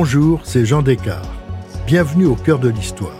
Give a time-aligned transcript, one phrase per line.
[0.00, 1.28] Bonjour, c'est Jean Descartes.
[1.84, 3.16] Bienvenue au cœur de l'histoire.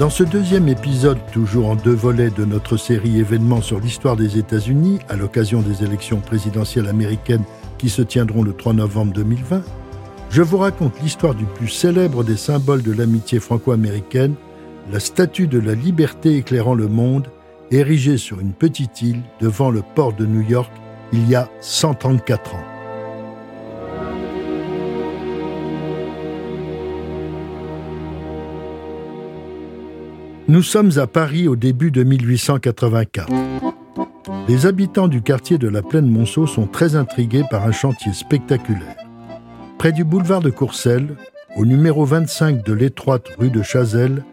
[0.00, 4.36] Dans ce deuxième épisode, toujours en deux volets de notre série événements sur l'histoire des
[4.36, 7.44] États-Unis, à l'occasion des élections présidentielles américaines
[7.78, 9.62] qui se tiendront le 3 novembre 2020,
[10.30, 14.34] je vous raconte l'histoire du plus célèbre des symboles de l'amitié franco-américaine,
[14.90, 17.28] la statue de la liberté éclairant le monde,
[17.70, 20.72] érigée sur une petite île devant le port de New York
[21.12, 22.69] il y a 134 ans.
[30.50, 33.28] Nous sommes à Paris au début de 1884.
[34.48, 38.96] Les habitants du quartier de la Plaine Monceau sont très intrigués par un chantier spectaculaire.
[39.78, 41.14] Près du boulevard de Courcelles,
[41.56, 44.24] au numéro 25 de l'étroite rue de Chazelles,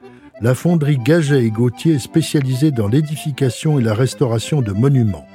[0.41, 5.27] la fonderie Gaget et Gauthier est spécialisée dans l'édification et la restauration de monuments.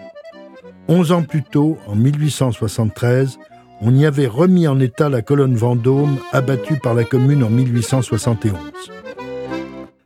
[0.89, 3.39] Onze ans plus tôt, en 1873,
[3.83, 8.57] on y avait remis en état la colonne Vendôme abattue par la commune en 1871.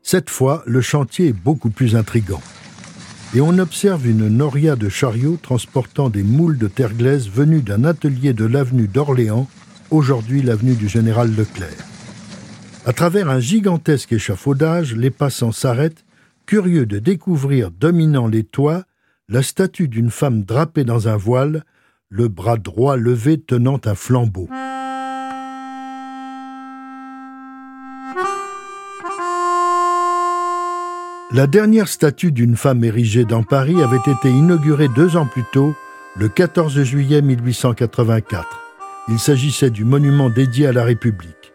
[0.09, 2.41] Cette fois, le chantier est beaucoup plus intrigant.
[3.35, 7.83] Et on observe une noria de chariots transportant des moules de terre glaise venus d'un
[7.83, 9.49] atelier de l'avenue d'Orléans,
[9.91, 11.85] aujourd'hui l'avenue du Général Leclerc.
[12.85, 16.05] À travers un gigantesque échafaudage, les passants s'arrêtent,
[16.47, 18.85] curieux de découvrir, dominant les toits,
[19.29, 21.65] la statue d'une femme drapée dans un voile,
[22.11, 24.49] le bras droit levé tenant un flambeau.
[31.33, 35.75] La dernière statue d'une femme érigée dans Paris avait été inaugurée deux ans plus tôt,
[36.15, 38.47] le 14 juillet 1884.
[39.09, 41.53] Il s'agissait du monument dédié à la République.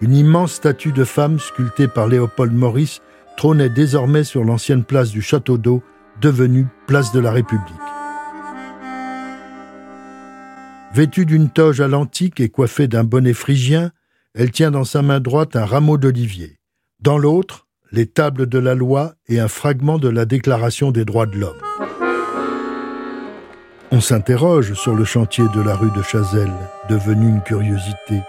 [0.00, 3.00] Une immense statue de femme sculptée par Léopold Maurice
[3.36, 5.84] trônait désormais sur l'ancienne place du Château d'Eau,
[6.20, 7.62] devenue place de la République.
[10.94, 13.92] Vêtue d'une toge à l'antique et coiffée d'un bonnet phrygien,
[14.34, 16.58] elle tient dans sa main droite un rameau d'olivier.
[17.00, 21.26] Dans l'autre, les tables de la loi et un fragment de la Déclaration des droits
[21.26, 21.60] de l'homme.
[23.90, 26.50] On s'interroge sur le chantier de la rue de Chazelles,
[26.88, 28.22] devenu une curiosité.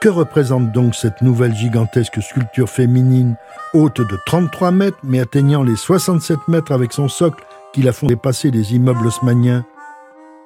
[0.00, 3.36] Que représente donc cette nouvelle gigantesque sculpture féminine,
[3.72, 8.08] haute de 33 mètres mais atteignant les 67 mètres avec son socle qui la font
[8.08, 9.64] dépasser les immeubles haussmanniens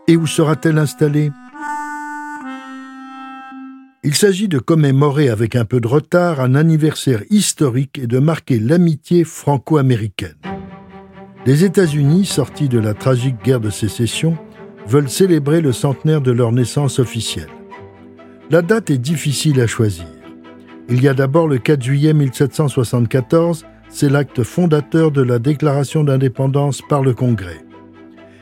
[0.07, 1.31] Et où sera-t-elle installée?
[4.03, 8.59] Il s'agit de commémorer avec un peu de retard un anniversaire historique et de marquer
[8.59, 10.37] l'amitié franco-américaine.
[11.45, 14.39] Les États-Unis, sortis de la tragique guerre de sécession,
[14.87, 17.49] veulent célébrer le centenaire de leur naissance officielle.
[18.51, 20.07] La date est difficile à choisir.
[20.89, 26.81] Il y a d'abord le 4 juillet 1774, c'est l'acte fondateur de la déclaration d'indépendance
[26.89, 27.65] par le Congrès.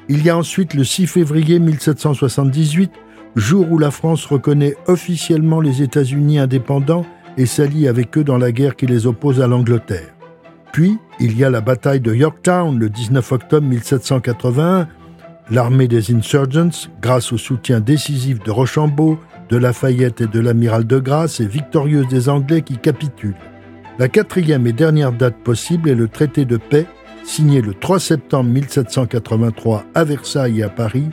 [0.09, 2.91] Il y a ensuite le 6 février 1778,
[3.37, 7.07] jour où la France reconnaît officiellement les États-Unis indépendants
[7.37, 10.15] et s'allie avec eux dans la guerre qui les oppose à l'Angleterre.
[10.73, 14.89] Puis, il y a la bataille de Yorktown le 19 octobre 1781.
[15.51, 19.19] L'armée des insurgents, grâce au soutien décisif de Rochambeau,
[19.49, 23.35] de Lafayette et de l'amiral de Grasse, est victorieuse des Anglais qui capitulent.
[23.99, 26.87] La quatrième et dernière date possible est le traité de paix,
[27.25, 31.09] signé le 3 septembre 1783 à Versailles et à Paris,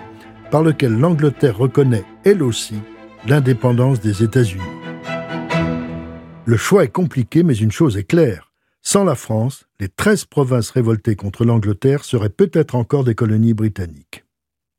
[0.55, 2.75] par lequel l'Angleterre reconnaît, elle aussi,
[3.27, 4.63] l'indépendance des États-Unis.
[6.45, 8.53] Le choix est compliqué, mais une chose est claire.
[8.81, 14.23] Sans la France, les 13 provinces révoltées contre l'Angleterre seraient peut-être encore des colonies britanniques.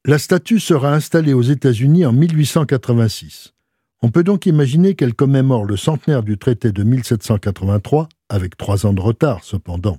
[0.06, 3.52] La statue sera installée aux États-Unis en 1886.
[4.00, 8.94] On peut donc imaginer qu'elle commémore le centenaire du traité de 1783, avec trois ans
[8.94, 9.98] de retard cependant.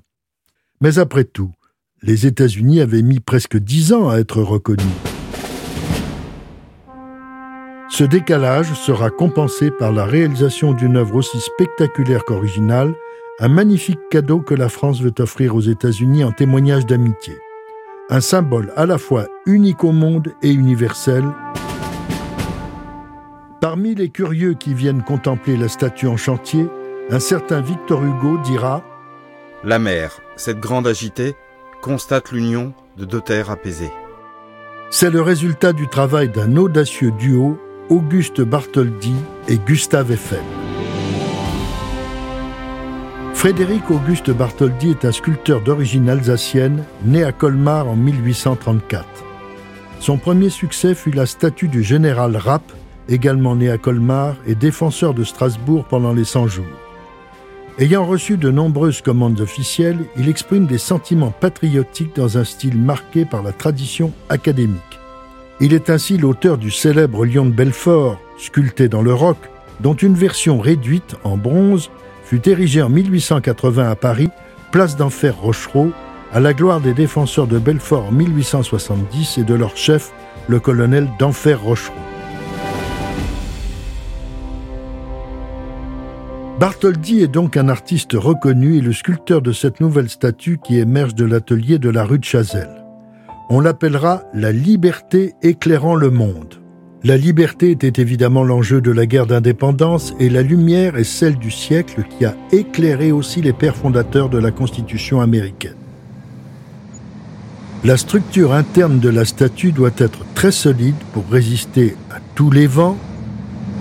[0.82, 1.54] Mais après tout,
[2.02, 5.07] les États-Unis avaient mis presque dix ans à être reconnus.
[7.98, 12.94] Ce décalage sera compensé par la réalisation d'une œuvre aussi spectaculaire qu'originale,
[13.40, 17.34] un magnifique cadeau que la France veut offrir aux États-Unis en témoignage d'amitié.
[18.12, 21.24] Un symbole à la fois unique au monde et universel.
[23.62, 26.68] Parmi les curieux qui viennent contempler la statue en chantier,
[27.10, 28.84] un certain Victor Hugo dira
[29.64, 31.34] La mer, cette grande agitée,
[31.82, 33.94] constate l'union de deux terres apaisées.
[34.92, 37.58] C'est le résultat du travail d'un audacieux duo
[37.90, 39.14] Auguste Bartholdi
[39.48, 40.42] et Gustave Eiffel.
[43.34, 49.06] Frédéric Auguste Bartholdi est un sculpteur d'origine alsacienne, né à Colmar en 1834.
[50.02, 52.74] Son premier succès fut la statue du général Rapp,
[53.08, 56.66] également né à Colmar et défenseur de Strasbourg pendant les 100 jours.
[57.80, 63.24] Ayant reçu de nombreuses commandes officielles, il exprime des sentiments patriotiques dans un style marqué
[63.24, 64.97] par la tradition académique.
[65.60, 69.38] Il est ainsi l'auteur du célèbre lion de Belfort, sculpté dans le roc,
[69.80, 71.90] dont une version réduite en bronze
[72.24, 74.30] fut érigée en 1880 à Paris,
[74.72, 75.92] place d'Enfer Rochereau,
[76.32, 80.12] à la gloire des défenseurs de Belfort en 1870 et de leur chef,
[80.48, 81.96] le colonel d'Enfer Rochereau.
[86.60, 91.16] Bartholdi est donc un artiste reconnu et le sculpteur de cette nouvelle statue qui émerge
[91.16, 92.77] de l'atelier de la rue de Chazelle.
[93.50, 96.56] On l'appellera la liberté éclairant le monde.
[97.06, 101.50] La liberté était évidemment l'enjeu de la guerre d'indépendance et la lumière est celle du
[101.50, 105.78] siècle qui a éclairé aussi les pères fondateurs de la Constitution américaine.
[107.86, 112.68] La structure interne de la statue doit être très solide pour résister à tous les
[112.68, 112.98] vents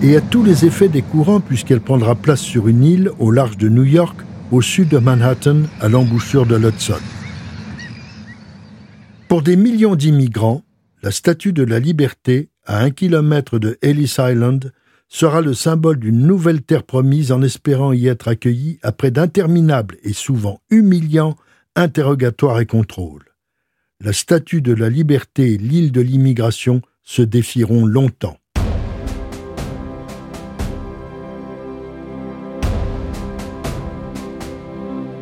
[0.01, 3.57] et à tous les effets des courants puisqu'elle prendra place sur une île au large
[3.57, 4.17] de New York,
[4.53, 7.01] au sud de Manhattan, à l'embouchure de l'Hudson.
[9.27, 10.63] Pour des millions d'immigrants,
[11.03, 14.71] la statue de la liberté, à un kilomètre de Ellis Island,
[15.09, 20.13] sera le symbole d'une nouvelle terre promise en espérant y être accueillis après d'interminables et
[20.13, 21.35] souvent humiliants
[21.75, 23.25] interrogatoires et contrôles.
[23.99, 28.37] La statue de la liberté et l'île de l'immigration se défieront longtemps.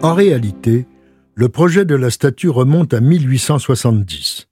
[0.04, 0.86] En réalité,
[1.36, 4.48] le projet de la statue remonte à 1870.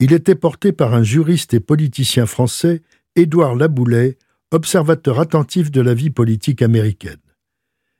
[0.00, 2.82] Il était porté par un juriste et politicien français,
[3.14, 4.18] Édouard Laboulet,
[4.50, 7.20] observateur attentif de la vie politique américaine.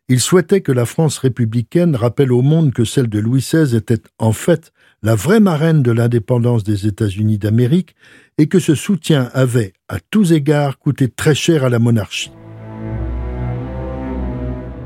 [0.08, 4.02] Il souhaitait que la France républicaine rappelle au monde que celle de Louis XVI était
[4.18, 7.94] en fait la vraie marraine de l'indépendance des États-Unis d'Amérique
[8.38, 12.30] et que ce soutien avait, à tous égards, coûté très cher à la monarchie.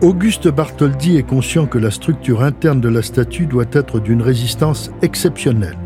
[0.02, 4.90] Auguste Bartholdi est conscient que la structure interne de la statue doit être d'une résistance
[5.02, 5.76] exceptionnelle.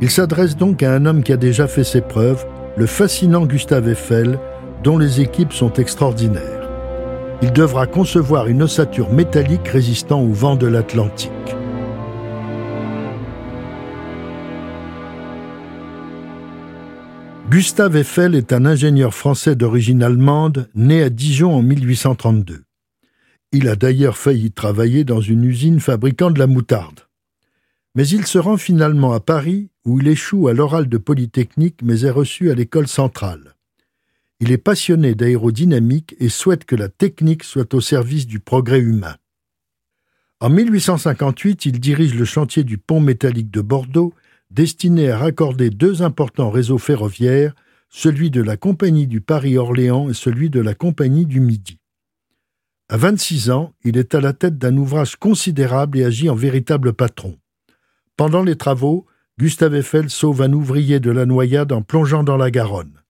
[0.00, 2.44] Il s'adresse donc à un homme qui a déjà fait ses preuves,
[2.76, 4.40] le fascinant Gustave Eiffel,
[4.82, 6.68] dont les équipes sont extraordinaires.
[7.40, 11.30] Il devra concevoir une ossature métallique résistant au vent de l'Atlantique.
[17.48, 22.65] Gustave Eiffel est un ingénieur français d'origine allemande, né à Dijon en 1832.
[23.58, 27.06] Il a d'ailleurs failli travailler dans une usine fabriquant de la moutarde.
[27.94, 32.02] Mais il se rend finalement à Paris, où il échoue à l'oral de Polytechnique mais
[32.02, 33.54] est reçu à l'école centrale.
[34.40, 39.16] Il est passionné d'aérodynamique et souhaite que la technique soit au service du progrès humain.
[40.40, 44.12] En 1858, il dirige le chantier du pont métallique de Bordeaux,
[44.50, 47.54] destiné à raccorder deux importants réseaux ferroviaires,
[47.88, 51.78] celui de la Compagnie du Paris-Orléans et celui de la Compagnie du Midi.
[52.88, 56.92] À 26 ans, il est à la tête d'un ouvrage considérable et agit en véritable
[56.92, 57.36] patron.
[58.16, 59.06] Pendant les travaux,
[59.38, 63.02] Gustave Eiffel sauve un ouvrier de la noyade en plongeant dans la Garonne.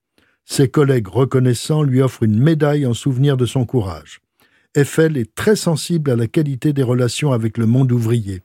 [0.46, 4.22] Ses collègues reconnaissants lui offrent une médaille en souvenir de son courage.
[4.74, 8.42] Eiffel est très sensible à la qualité des relations avec le monde ouvrier.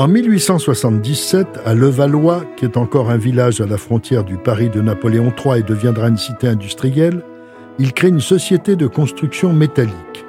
[0.00, 4.80] En 1877, à Levallois, qui est encore un village à la frontière du Paris de
[4.80, 7.22] Napoléon III et deviendra une cité industrielle,
[7.78, 10.24] il crée une société de construction métallique.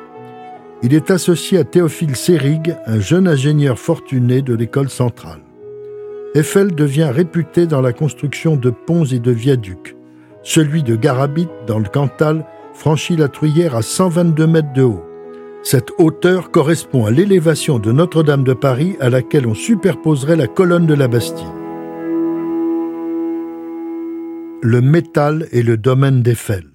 [0.83, 5.39] Il est associé à Théophile Sérig, un jeune ingénieur fortuné de l'école centrale.
[6.35, 9.95] Eiffel devient réputé dans la construction de ponts et de viaducs.
[10.43, 15.05] Celui de Garabit, dans le Cantal, franchit la Truyère à 122 mètres de haut.
[15.63, 20.87] Cette hauteur correspond à l'élévation de Notre-Dame de Paris à laquelle on superposerait la colonne
[20.87, 21.45] de la Bastille.
[24.63, 26.65] Le métal est le domaine d'Eiffel.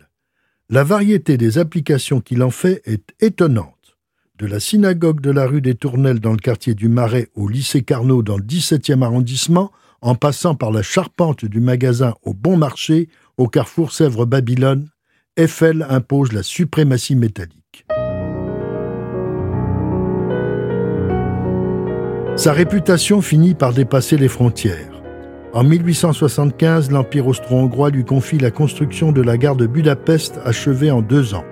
[0.70, 3.96] La variété des applications qu'il en fait est étonnante.
[4.38, 7.82] De la synagogue de la rue des Tournelles dans le quartier du Marais au lycée
[7.82, 13.08] Carnot dans le 17e arrondissement, en passant par la charpente du magasin au Bon Marché,
[13.36, 14.90] au carrefour Sèvres-Babylone,
[15.36, 17.86] Eiffel impose la suprématie métallique.
[22.36, 25.02] Sa réputation finit par dépasser les frontières.
[25.54, 31.00] En 1875, l'Empire austro-hongrois lui confie la construction de la gare de Budapest achevée en
[31.00, 31.44] deux ans.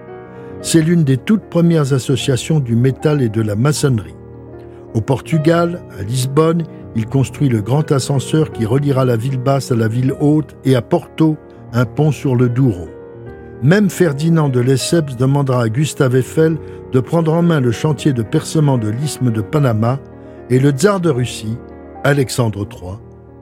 [0.61, 4.15] C'est l'une des toutes premières associations du métal et de la maçonnerie.
[4.93, 6.65] Au Portugal, à Lisbonne,
[6.97, 10.75] il construit le grand ascenseur qui reliera la ville basse à la ville haute et
[10.75, 11.39] à Porto,
[11.73, 12.89] un pont sur le Douro.
[13.63, 16.59] Même Ferdinand de Lesseps demandera à Gustave Eiffel
[16.93, 19.99] de prendre en main le chantier de percement de l'isthme de Panama
[20.51, 21.57] et le tsar de Russie,
[22.03, 22.99] Alexandre III,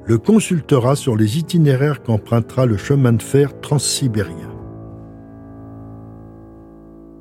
[0.07, 4.51] le consultera sur les itinéraires qu'empruntera le chemin de fer transsibérien.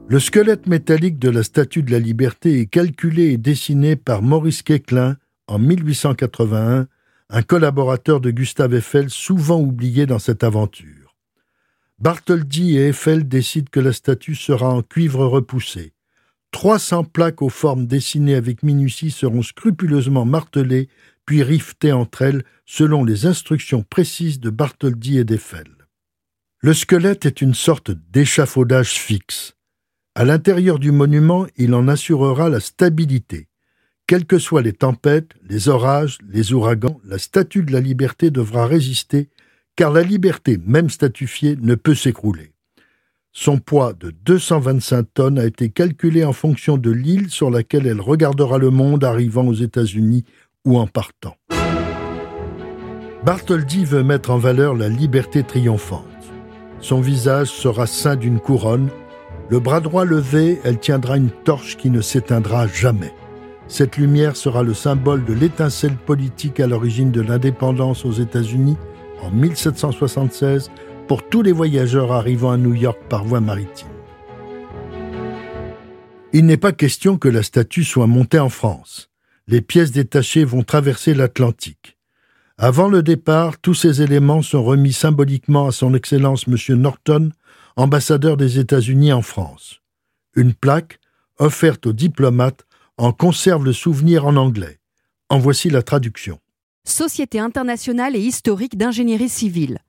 [0.07, 4.61] Le squelette métallique de la Statue de la Liberté est calculé et dessiné par Maurice
[4.61, 5.15] Quéclin
[5.47, 6.87] en 1881,
[7.29, 11.15] un collaborateur de Gustave Eiffel souvent oublié dans cette aventure.
[11.99, 15.93] Bartholdi et Eiffel décident que la statue sera en cuivre repoussé.
[16.51, 20.89] 300 plaques aux formes dessinées avec minutie seront scrupuleusement martelées
[21.25, 25.67] puis rivetées entre elles selon les instructions précises de Bartholdi et d'Eiffel.
[26.59, 29.55] Le squelette est une sorte d'échafaudage fixe.
[30.13, 33.47] À l'intérieur du monument, il en assurera la stabilité.
[34.07, 38.67] Quelles que soient les tempêtes, les orages, les ouragans, la statue de la liberté devra
[38.67, 39.29] résister,
[39.77, 42.50] car la liberté, même statufiée, ne peut s'écrouler.
[43.33, 48.01] Son poids de 225 tonnes a été calculé en fonction de l'île sur laquelle elle
[48.01, 50.25] regardera le monde arrivant aux États-Unis
[50.65, 51.37] ou en partant.
[53.23, 56.03] Bartholdi veut mettre en valeur la liberté triomphante.
[56.81, 58.89] Son visage sera ceint d'une couronne.
[59.49, 63.13] Le bras droit levé, elle tiendra une torche qui ne s'éteindra jamais.
[63.69, 68.75] Cette lumière sera le symbole de l'étincelle politique à l'origine de l'indépendance aux États-Unis
[69.21, 70.69] en 1776
[71.11, 73.89] pour tous les voyageurs arrivant à New York par voie maritime.
[76.31, 79.09] Il n'est pas question que la statue soit montée en France.
[79.45, 81.97] Les pièces détachées vont traverser l'Atlantique.
[82.57, 86.77] Avant le départ, tous ces éléments sont remis symboliquement à son Excellence M.
[86.79, 87.31] Norton,
[87.75, 89.81] ambassadeur des États-Unis en France.
[90.37, 90.97] Une plaque,
[91.39, 92.65] offerte aux diplomates,
[92.95, 94.79] en conserve le souvenir en anglais.
[95.27, 96.39] En voici la traduction.
[96.85, 99.79] Société internationale et historique d'ingénierie civile.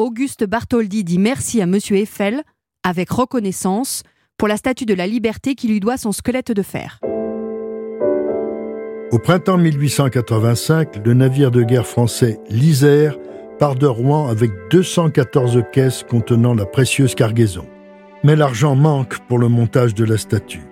[0.00, 1.76] Auguste Bartholdi dit merci à M.
[1.90, 2.42] Eiffel,
[2.82, 4.02] avec reconnaissance,
[4.38, 7.00] pour la statue de la liberté qui lui doit son squelette de fer.
[9.12, 13.18] Au printemps 1885, le navire de guerre français l'Isère
[13.58, 17.66] part de Rouen avec 214 caisses contenant la précieuse cargaison.
[18.24, 20.64] Mais l'argent manque pour le montage de la statue.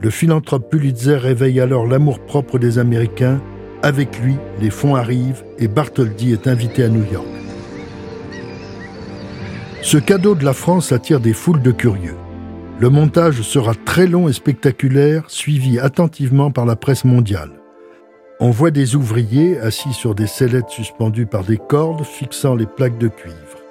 [0.00, 3.40] Le philanthrope Pulitzer réveille alors l'amour-propre des Américains.
[3.84, 7.28] Avec lui, les fonds arrivent et Bartholdi est invité à New York.
[9.88, 12.18] Ce cadeau de la France attire des foules de curieux.
[12.78, 17.52] Le montage sera très long et spectaculaire, suivi attentivement par la presse mondiale.
[18.38, 22.98] On voit des ouvriers assis sur des sellettes suspendues par des cordes fixant les plaques
[22.98, 23.62] de cuivre.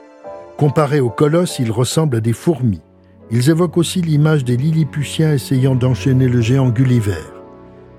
[0.58, 2.82] Comparés aux colosses, ils ressemblent à des fourmis.
[3.30, 7.28] Ils évoquent aussi l'image des Lilliputiens essayant d'enchaîner le géant Gulliver.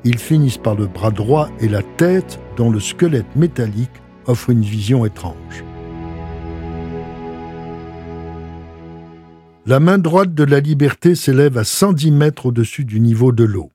[0.02, 4.62] Ils finissent par le bras droit et la tête dont le squelette métallique offre une
[4.62, 5.62] vision étrange.
[9.68, 13.70] La main droite de la liberté s'élève à 110 mètres au-dessus du niveau de l'eau.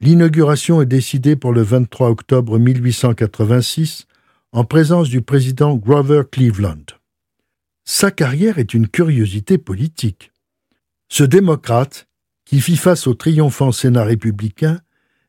[0.00, 4.06] L'inauguration est décidée pour le 23 octobre 1886
[4.52, 6.86] en présence du président Grover Cleveland.
[7.84, 10.32] Sa carrière est une curiosité politique.
[11.10, 12.08] Ce démocrate,
[12.46, 14.80] qui fit face au triomphant Sénat républicain,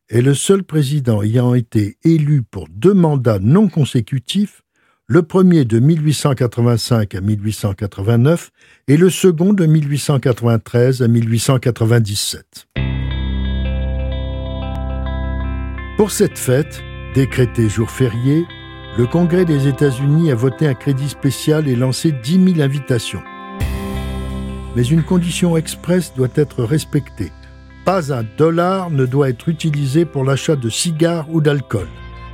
[0.07, 4.63] est le seul président ayant été élu pour deux mandats non consécutifs,
[5.07, 8.50] le premier de 1885 à 1889
[8.88, 12.67] et le second de 1893 à 1897.
[15.97, 16.81] Pour cette fête,
[17.13, 18.45] décrétée jour férié,
[18.97, 23.21] le Congrès des États-Unis a voté un crédit spécial et lancé 10 000 invitations.
[24.75, 27.31] Mais une condition expresse doit être respectée.
[27.85, 31.88] Pas un dollar ne doit être utilisé pour l'achat de cigares ou d'alcool.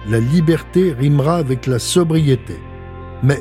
[0.09, 2.55] La liberté rimera avec la sobriété.
[3.21, 3.39] Mais,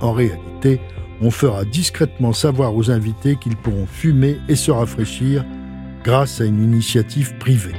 [0.00, 0.80] en réalité,
[1.20, 5.44] on fera discrètement savoir aux invités qu'ils pourront fumer et se rafraîchir
[6.04, 7.74] grâce à une initiative privée.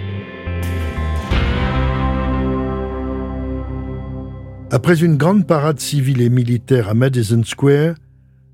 [4.71, 7.95] Après une grande parade civile et militaire à Madison Square,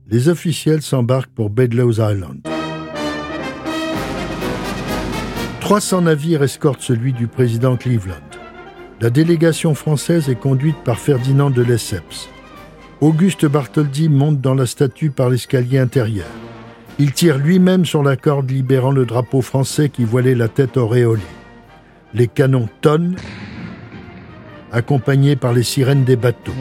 [0.07, 2.39] les officiels s'embarquent pour Bedloe's Island.
[5.59, 8.24] 300 navires escortent celui du président Cleveland.
[9.01, 12.29] La délégation française est conduite par Ferdinand de Lesseps.
[13.01, 16.29] Auguste Bartholdi monte dans la statue par l'escalier intérieur.
[16.97, 21.21] Il tire lui-même sur la corde libérant le drapeau français qui voilait la tête auréolée.
[22.13, 23.17] Les canons tonnent
[24.71, 26.55] accompagné par les sirènes des bateaux.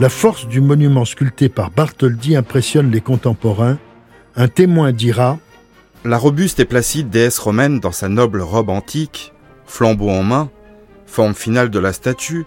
[0.00, 3.78] La force du monument sculpté par Bartholdi impressionne les contemporains.
[4.34, 5.38] Un témoin dira
[6.04, 9.33] La robuste et placide déesse romaine dans sa noble robe antique,
[9.66, 10.50] flambeau en main,
[11.06, 12.44] forme finale de la statue,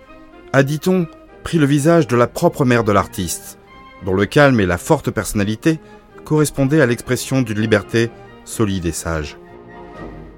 [0.53, 1.07] a, dit-on,
[1.43, 3.57] pris le visage de la propre mère de l'artiste,
[4.05, 5.79] dont le calme et la forte personnalité
[6.25, 8.09] correspondaient à l'expression d'une liberté
[8.43, 9.37] solide et sage.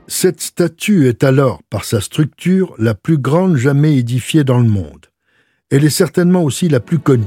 [0.07, 5.05] Cette statue est alors, par sa structure, la plus grande jamais édifiée dans le monde.
[5.69, 7.25] Elle est certainement aussi la plus connue.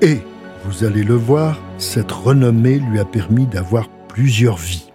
[0.00, 0.18] Et,
[0.64, 4.93] vous allez le voir, cette renommée lui a permis d'avoir plusieurs vies.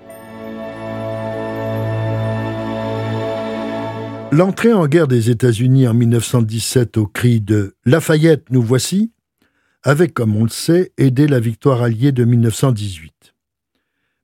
[4.31, 9.11] L'entrée en guerre des États-Unis en 1917 au cri de Lafayette, nous voici,
[9.81, 13.33] avait, comme on le sait, aidé la victoire alliée de 1918.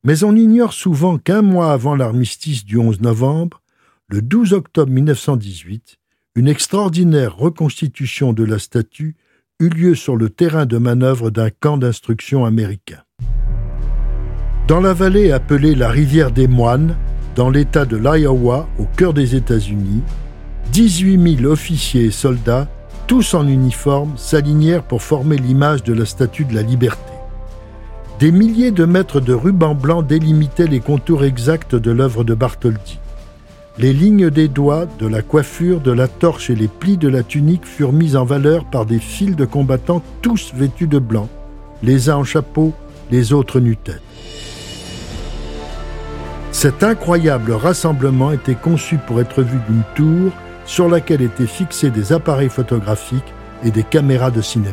[0.04, 3.64] Mais on ignore souvent qu'un mois avant l'armistice du 11 novembre,
[4.08, 5.98] le 12 octobre 1918,
[6.36, 9.16] une extraordinaire reconstitution de la statue
[9.60, 13.02] eut lieu sur le terrain de manœuvre d'un camp d'instruction américain.
[14.68, 16.96] Dans la vallée appelée la rivière des moines,
[17.36, 20.02] dans l'État de l'Iowa, au cœur des États-Unis,
[20.72, 22.68] 18 000 officiers et soldats,
[23.08, 27.14] tous en uniforme, s'alignèrent pour former l'image de la Statue de la Liberté.
[28.20, 33.00] Des milliers de mètres de ruban blanc délimitaient les contours exacts de l'œuvre de Bartholdi.
[33.78, 37.24] Les lignes des doigts, de la coiffure, de la torche et les plis de la
[37.24, 41.28] tunique furent mis en valeur par des files de combattants tous vêtus de blanc,
[41.84, 42.72] les uns en chapeau,
[43.12, 44.02] les autres nu-tête.
[46.56, 50.32] Cet incroyable rassemblement était conçu pour être vu d'une tour
[50.66, 53.34] sur laquelle étaient fixés des appareils photographiques
[53.66, 54.72] et des caméras de cinéma.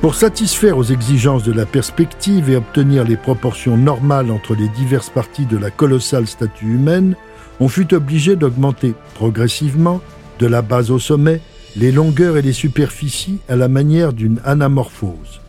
[0.00, 5.10] Pour satisfaire aux exigences de la perspective et obtenir les proportions normales entre les diverses
[5.10, 7.14] parties de la colossale statue humaine,
[7.60, 10.00] on fut obligé d'augmenter progressivement,
[10.40, 11.40] de la base au sommet,
[11.76, 15.45] les longueurs et les superficies à la manière d'une anamorphose.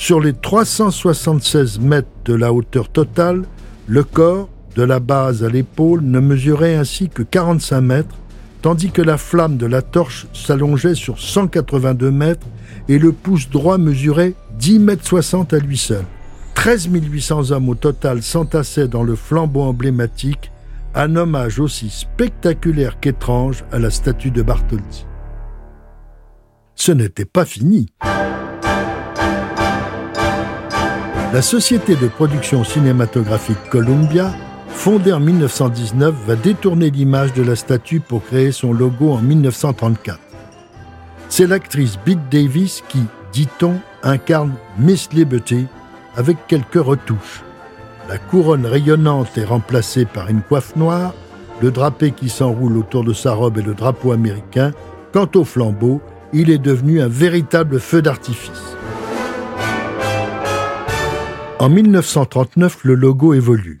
[0.00, 3.42] Sur les 376 mètres de la hauteur totale,
[3.86, 8.16] le corps, de la base à l'épaule, ne mesurait ainsi que 45 mètres,
[8.62, 12.46] tandis que la flamme de la torche s'allongeait sur 182 mètres
[12.88, 16.06] et le pouce droit mesurait 10 mètres 60 à lui seul.
[16.54, 20.50] 13 800 hommes au total s'entassaient dans le flambeau emblématique,
[20.94, 25.04] un hommage aussi spectaculaire qu'étrange à la statue de Bartholdi.
[26.74, 27.92] Ce n'était pas fini.
[31.32, 34.32] La société de production cinématographique Columbia,
[34.66, 40.18] fondée en 1919, va détourner l'image de la statue pour créer son logo en 1934.
[41.28, 42.98] C'est l'actrice Bette Davis qui,
[43.32, 45.66] dit-on, incarne Miss Liberty
[46.16, 47.44] avec quelques retouches.
[48.08, 51.14] La couronne rayonnante est remplacée par une coiffe noire,
[51.62, 54.72] le drapé qui s'enroule autour de sa robe est le drapeau américain.
[55.12, 56.00] Quant au flambeau,
[56.32, 58.69] il est devenu un véritable feu d'artifice.
[61.60, 63.80] En 1939, le logo évolue.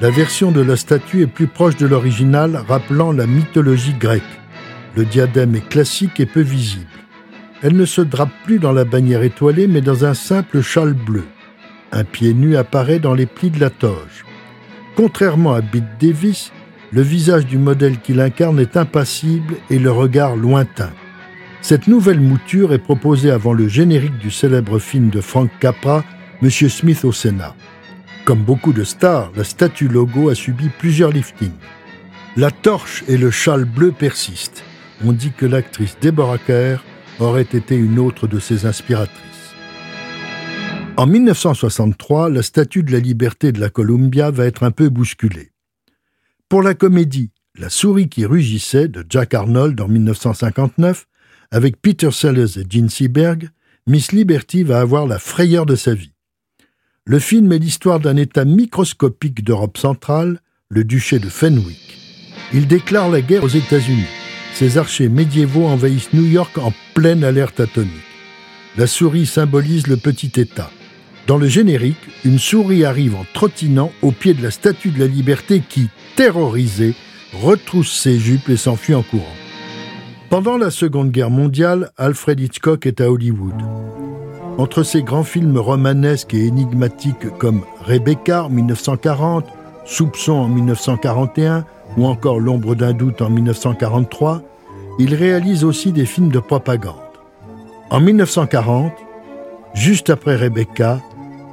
[0.00, 4.22] La version de la statue est plus proche de l'original, rappelant la mythologie grecque.
[4.96, 6.86] Le diadème est classique et peu visible.
[7.62, 11.24] Elle ne se drape plus dans la bannière étoilée, mais dans un simple châle bleu.
[11.92, 14.24] Un pied nu apparaît dans les plis de la toge.
[14.96, 16.50] Contrairement à Bette Davis,
[16.92, 20.92] le visage du modèle qu'il incarne est impassible et le regard lointain.
[21.62, 26.04] Cette nouvelle mouture est proposée avant le générique du célèbre film de Frank Capra,
[26.42, 27.54] Monsieur Smith au Sénat.
[28.24, 31.52] Comme beaucoup de stars, la statue logo a subi plusieurs liftings.
[32.36, 34.64] La torche et le châle bleu persistent.
[35.04, 36.82] On dit que l'actrice Deborah Kerr
[37.20, 39.54] aurait été une autre de ses inspiratrices.
[40.96, 45.52] En 1963, la statue de la liberté de la Columbia va être un peu bousculée.
[46.48, 51.06] Pour la comédie La souris qui rugissait de Jack Arnold en 1959,
[51.52, 53.50] avec Peter Sellers et Gene Seberg,
[53.86, 56.14] Miss Liberty va avoir la frayeur de sa vie.
[57.04, 61.98] Le film est l'histoire d'un État microscopique d'Europe centrale, le duché de Fenwick.
[62.54, 64.06] Il déclare la guerre aux États-Unis.
[64.54, 67.92] Ses archers médiévaux envahissent New York en pleine alerte atomique.
[68.78, 70.70] La souris symbolise le petit État.
[71.26, 75.06] Dans le générique, une souris arrive en trottinant au pied de la statue de la
[75.06, 76.94] liberté qui, terrorisée,
[77.34, 79.41] retrousse ses jupes et s'enfuit en courant.
[80.32, 83.52] Pendant la Seconde Guerre mondiale, Alfred Hitchcock est à Hollywood.
[84.56, 89.44] Entre ses grands films romanesques et énigmatiques comme Rebecca en 1940,
[89.84, 91.66] Soupçon en 1941
[91.98, 94.40] ou encore L'ombre d'un doute en 1943,
[94.98, 96.94] il réalise aussi des films de propagande.
[97.90, 98.90] En 1940,
[99.74, 100.98] juste après Rebecca,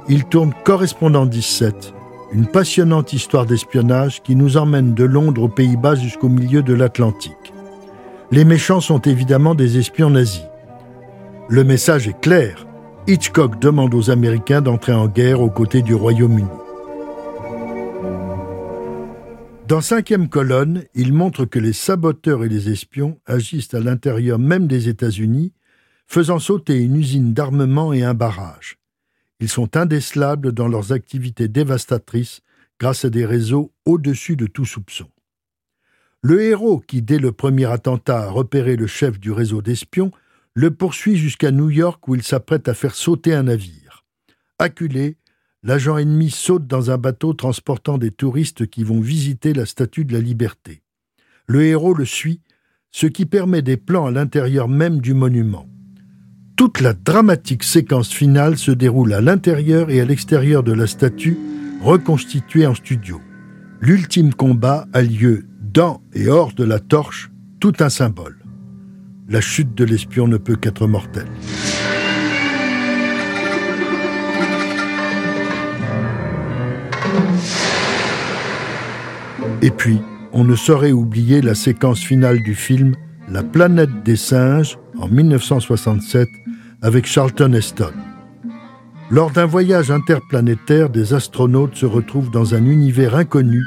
[0.08, 1.92] il tourne Correspondant 17,
[2.32, 7.52] une passionnante histoire d'espionnage qui nous emmène de Londres aux Pays-Bas jusqu'au milieu de l'Atlantique.
[8.32, 10.44] Les méchants sont évidemment des espions nazis.
[11.48, 12.64] Le message est clair.
[13.08, 16.46] Hitchcock demande aux Américains d'entrer en guerre aux côtés du Royaume-Uni.
[19.66, 24.68] Dans cinquième colonne, il montre que les saboteurs et les espions agissent à l'intérieur même
[24.68, 25.52] des États-Unis,
[26.06, 28.78] faisant sauter une usine d'armement et un barrage.
[29.40, 32.42] Ils sont indécelables dans leurs activités dévastatrices
[32.78, 35.08] grâce à des réseaux au-dessus de tout soupçon.
[36.22, 40.10] Le héros, qui dès le premier attentat a repéré le chef du réseau d'espions,
[40.52, 44.04] le poursuit jusqu'à New York où il s'apprête à faire sauter un navire.
[44.58, 45.16] Acculé,
[45.62, 50.12] l'agent ennemi saute dans un bateau transportant des touristes qui vont visiter la Statue de
[50.12, 50.82] la Liberté.
[51.46, 52.42] Le héros le suit,
[52.90, 55.66] ce qui permet des plans à l'intérieur même du monument.
[56.54, 61.38] Toute la dramatique séquence finale se déroule à l'intérieur et à l'extérieur de la statue,
[61.80, 63.22] reconstituée en studio.
[63.80, 67.30] L'ultime combat a lieu dans et hors de la torche,
[67.60, 68.38] tout un symbole.
[69.28, 71.28] La chute de l'espion ne peut qu'être mortelle.
[79.62, 80.00] Et puis,
[80.32, 82.94] on ne saurait oublier la séquence finale du film
[83.28, 86.28] La planète des singes en 1967
[86.82, 87.92] avec Charlton Heston.
[89.10, 93.62] Lors d'un voyage interplanétaire, des astronautes se retrouvent dans un univers inconnu,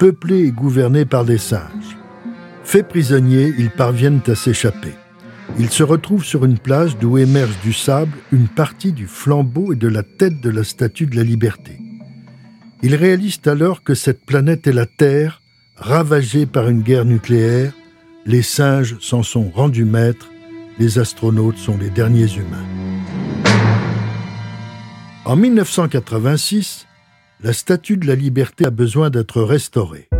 [0.00, 1.98] peuplé et gouverné par des singes.
[2.64, 4.94] Faits prisonniers, ils parviennent à s'échapper.
[5.58, 9.76] Ils se retrouvent sur une plage d'où émerge du sable une partie du flambeau et
[9.76, 11.78] de la tête de la statue de la liberté.
[12.82, 15.42] Ils réalisent alors que cette planète est la Terre,
[15.76, 17.74] ravagée par une guerre nucléaire.
[18.24, 20.30] Les singes s'en sont rendus maîtres,
[20.78, 22.66] les astronautes sont les derniers humains.
[25.26, 26.86] En 1986,
[27.42, 30.10] la Statue de la Liberté a besoin d'être restaurée.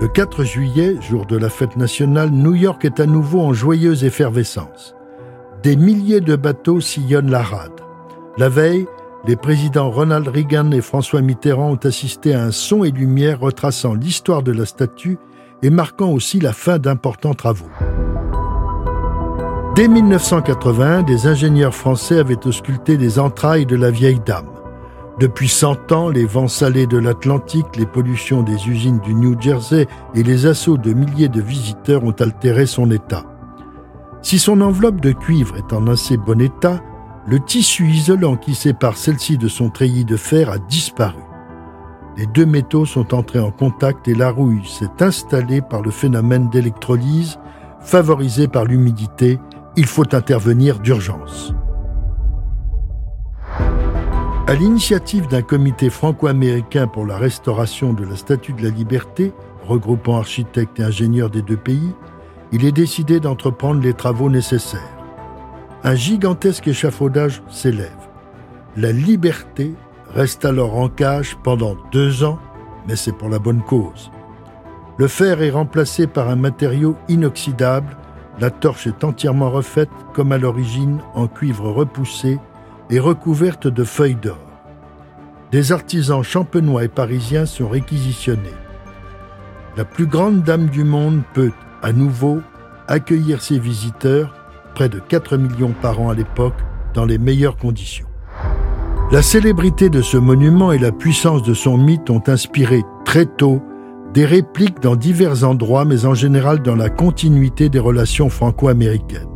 [0.00, 4.04] Le 4 juillet, jour de la fête nationale, New York est à nouveau en joyeuse
[4.04, 4.94] effervescence.
[5.64, 7.80] Des milliers de bateaux sillonnent la rade.
[8.38, 8.86] La veille,
[9.26, 13.94] les présidents Ronald Reagan et François Mitterrand ont assisté à un son et lumière retraçant
[13.94, 15.18] l'histoire de la statue
[15.62, 17.70] et marquant aussi la fin d'importants travaux.
[19.74, 24.53] Dès 1980, des ingénieurs français avaient ausculté les entrailles de la vieille dame.
[25.20, 29.86] Depuis 100 ans, les vents salés de l'Atlantique, les pollutions des usines du New Jersey
[30.16, 33.24] et les assauts de milliers de visiteurs ont altéré son état.
[34.22, 36.80] Si son enveloppe de cuivre est en assez bon état,
[37.28, 41.22] le tissu isolant qui sépare celle-ci de son treillis de fer a disparu.
[42.16, 46.50] Les deux métaux sont entrés en contact et la rouille s'est installée par le phénomène
[46.50, 47.38] d'électrolyse,
[47.80, 49.38] favorisé par l'humidité.
[49.76, 51.54] Il faut intervenir d'urgence.
[54.46, 59.32] À l'initiative d'un comité franco-américain pour la restauration de la Statue de la Liberté,
[59.66, 61.94] regroupant architectes et ingénieurs des deux pays,
[62.52, 64.94] il est décidé d'entreprendre les travaux nécessaires
[65.84, 68.08] un gigantesque échafaudage s'élève.
[68.74, 69.74] La liberté
[70.14, 72.38] reste alors en cage pendant deux ans,
[72.88, 74.10] mais c'est pour la bonne cause.
[74.96, 77.98] Le fer est remplacé par un matériau inoxydable,
[78.40, 82.40] la torche est entièrement refaite comme à l'origine en cuivre repoussé
[82.90, 84.38] et recouverte de feuilles d'or.
[85.52, 88.54] Des artisans champenois et parisiens sont réquisitionnés.
[89.76, 92.40] La plus grande dame du monde peut, à nouveau,
[92.88, 94.34] accueillir ses visiteurs
[94.74, 96.58] près de 4 millions par an à l'époque,
[96.94, 98.06] dans les meilleures conditions.
[99.12, 103.62] La célébrité de ce monument et la puissance de son mythe ont inspiré très tôt
[104.12, 109.33] des répliques dans divers endroits, mais en général dans la continuité des relations franco-américaines.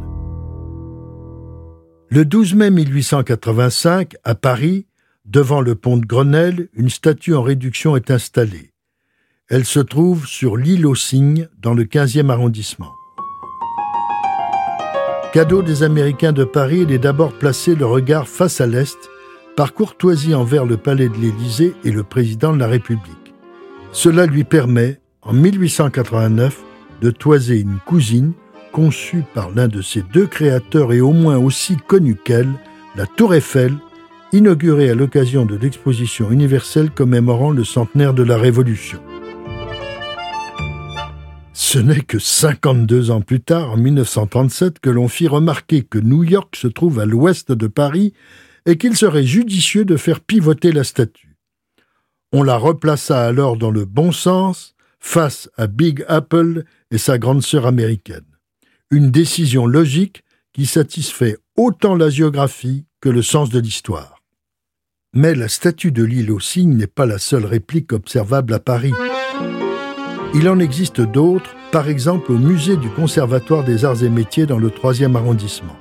[2.11, 4.87] Le 12 mai 1885, à Paris,
[5.27, 8.73] devant le pont de Grenelle, une statue en réduction est installée.
[9.51, 12.93] Elle se trouve sur l'île aux Cygnes, dans le 15e arrondissement.
[15.35, 18.97] Cadeau des Américains de Paris, il est d'abord placé le regard face à l'Est,
[19.55, 23.35] par courtoisie envers le palais de l'Élysée et le président de la République.
[23.93, 26.59] Cela lui permet, en 1889,
[27.03, 28.33] de toiser une cousine
[28.79, 32.53] conçue par l'un de ses deux créateurs et au moins aussi connu qu'elle,
[32.95, 33.75] la Tour Eiffel,
[34.31, 39.01] inaugurée à l'occasion de l'exposition universelle commémorant le centenaire de la Révolution.
[41.53, 46.23] Ce n'est que 52 ans plus tard, en 1937, que l'on fit remarquer que New
[46.23, 48.13] York se trouve à l'ouest de Paris
[48.65, 51.37] et qu'il serait judicieux de faire pivoter la statue.
[52.33, 56.63] On la replaça alors dans le bon sens, face à Big Apple
[56.93, 58.38] et sa grande sœur américaine.
[58.91, 60.23] Une décision logique
[60.55, 64.23] qui satisfait autant la géographie que le sens de l'histoire.
[65.13, 68.95] Mais la statue de l'île aux cygnes n'est pas la seule réplique observable à Paris.
[70.35, 74.59] Il en existe d'autres, par exemple au musée du Conservatoire des Arts et Métiers dans
[74.59, 75.77] le 3e arrondissement.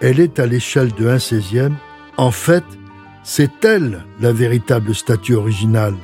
[0.00, 1.72] Elle est à l'échelle de 1 16e.
[2.16, 2.64] En fait,
[3.24, 5.96] c'est elle la véritable statue originale.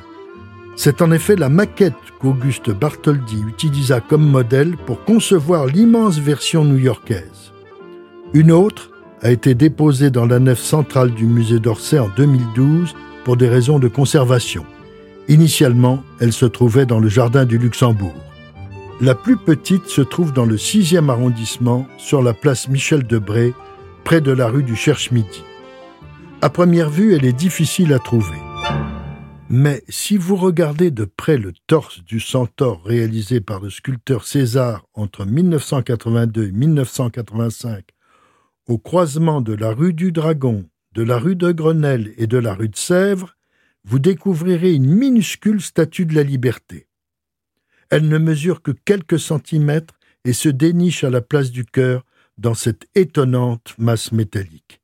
[0.75, 7.51] C'est en effet la maquette qu'Auguste Bartholdi utilisa comme modèle pour concevoir l'immense version new-yorkaise.
[8.33, 8.89] Une autre
[9.21, 13.77] a été déposée dans la nef centrale du musée d'Orsay en 2012 pour des raisons
[13.77, 14.65] de conservation.
[15.27, 18.15] Initialement, elle se trouvait dans le jardin du Luxembourg.
[19.01, 23.53] La plus petite se trouve dans le 6e arrondissement, sur la place Michel Debré,
[24.03, 25.43] près de la rue du Cherche-Midi.
[26.41, 28.37] À première vue, elle est difficile à trouver.
[29.53, 34.85] Mais si vous regardez de près le torse du centaure réalisé par le sculpteur César
[34.93, 37.83] entre 1982 et 1985,
[38.69, 42.53] au croisement de la rue du Dragon, de la rue de Grenelle et de la
[42.53, 43.35] rue de Sèvres,
[43.83, 46.87] vous découvrirez une minuscule statue de la liberté.
[47.89, 52.05] Elle ne mesure que quelques centimètres et se déniche à la place du cœur
[52.37, 54.79] dans cette étonnante masse métallique.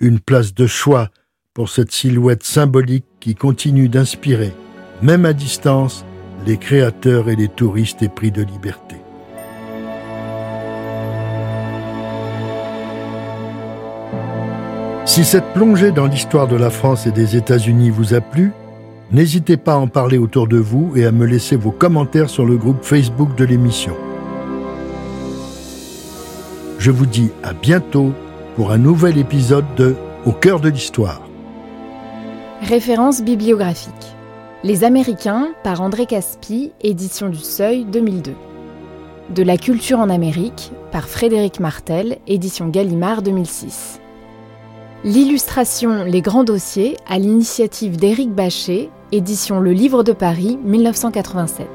[0.00, 1.10] Une place de choix
[1.52, 4.52] pour cette silhouette symbolique qui continue d'inspirer,
[5.02, 6.04] même à distance,
[6.46, 8.94] les créateurs et les touristes épris de liberté.
[15.06, 18.52] Si cette plongée dans l'histoire de la France et des États-Unis vous a plu,
[19.10, 22.46] n'hésitez pas à en parler autour de vous et à me laisser vos commentaires sur
[22.46, 23.96] le groupe Facebook de l'émission.
[26.78, 28.12] Je vous dis à bientôt
[28.54, 31.25] pour un nouvel épisode de Au cœur de l'histoire.
[32.62, 33.92] Référence bibliographique.
[34.64, 38.32] Les Américains par André Caspi, édition du Seuil 2002.
[39.28, 44.00] De la culture en Amérique par Frédéric Martel, édition Gallimard 2006.
[45.04, 51.68] L'illustration Les Grands Dossiers à l'initiative d'Éric Bachet, édition Le Livre de Paris 1987.